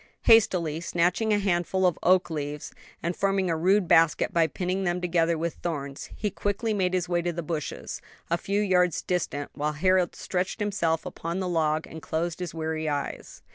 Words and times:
Hastily 0.23 0.81
snatching 0.81 1.31
a 1.31 1.37
handful 1.37 1.85
of 1.85 1.99
oak 2.01 2.31
leaves, 2.31 2.73
and 3.03 3.15
forming 3.15 3.51
a 3.51 3.55
rude 3.55 3.87
basket 3.87 4.33
by 4.33 4.47
pinning 4.47 4.83
them 4.83 4.99
together 4.99 5.37
with 5.37 5.53
thorns, 5.53 6.09
he 6.15 6.31
quickly 6.31 6.73
made 6.73 6.95
his 6.95 7.07
way 7.07 7.21
to 7.21 7.31
the 7.31 7.43
bushes, 7.43 8.01
a 8.27 8.35
few 8.35 8.61
yards 8.61 9.03
distant, 9.03 9.51
while 9.53 9.73
Harold 9.73 10.15
stretched 10.15 10.59
himself 10.59 11.05
upon 11.05 11.39
the 11.39 11.47
log 11.47 11.85
and 11.85 12.01
closed 12.01 12.39
his 12.39 12.51
weary 12.51 12.89
eyes. 12.89 13.43